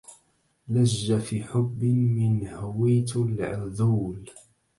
[0.69, 4.29] لج في حب من هويت العذول